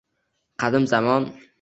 Qadim 0.63 0.89
zamon 0.95 1.31